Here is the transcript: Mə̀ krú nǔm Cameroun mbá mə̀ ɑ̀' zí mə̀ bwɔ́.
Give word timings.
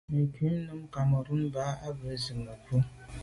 Mə̀ 0.13 0.25
krú 0.33 0.47
nǔm 0.65 0.81
Cameroun 0.93 1.41
mbá 1.49 1.63
mə̀ 1.75 1.97
ɑ̀' 2.09 2.19
zí 2.23 2.33
mə̀ 2.43 2.55
bwɔ́. 2.63 2.79